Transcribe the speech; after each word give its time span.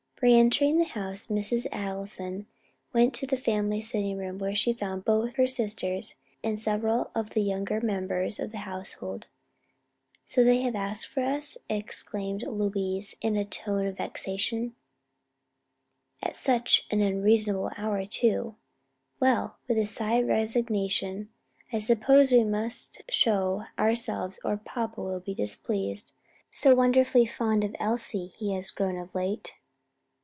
Re 0.23 0.35
entering 0.35 0.77
the 0.77 0.85
house 0.85 1.29
Mrs. 1.29 1.65
Allison 1.71 2.45
went 2.93 3.15
to 3.15 3.25
the 3.25 3.37
family 3.37 3.81
sitting 3.81 4.19
room 4.19 4.37
where 4.37 4.53
she 4.53 4.71
found 4.71 5.03
both 5.03 5.33
her 5.33 5.47
sisters 5.47 6.13
and 6.43 6.59
several 6.59 7.09
of 7.15 7.31
the 7.31 7.41
younger 7.41 7.81
members 7.81 8.39
of 8.39 8.51
the 8.51 8.59
household. 8.59 9.25
"So 10.27 10.43
they 10.43 10.61
have 10.61 10.75
asked 10.75 11.07
for 11.07 11.23
us?" 11.23 11.57
exclaimed 11.71 12.43
Louise 12.43 13.15
in 13.21 13.35
a 13.35 13.43
tone 13.43 13.87
of 13.87 13.97
vexation, 13.97 14.75
"at 16.21 16.37
such 16.37 16.85
an 16.91 17.01
unreasonable 17.01 17.71
hour 17.75 18.05
too. 18.05 18.53
Well," 19.19 19.57
with 19.67 19.79
a 19.79 19.87
sigh 19.87 20.17
of 20.17 20.27
resignation, 20.27 21.29
"I 21.73 21.79
suppose 21.79 22.31
we 22.31 22.43
must 22.43 23.01
show 23.09 23.63
ourselves 23.79 24.39
or 24.43 24.57
papa 24.57 25.01
will 25.01 25.19
be 25.19 25.33
displeased: 25.33 26.11
so 26.51 26.75
wonderfully 26.75 27.25
fond 27.25 27.63
of 27.63 27.75
Elsie 27.79 28.25
as 28.25 28.35
he 28.35 28.53
has 28.53 28.69
grown 28.69 28.99
of 28.99 29.15
late." 29.15 29.55